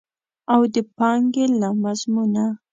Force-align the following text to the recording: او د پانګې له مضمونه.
او 0.53 0.61
د 0.73 0.75
پانګې 0.97 1.45
له 1.59 1.69
مضمونه. 1.83 2.43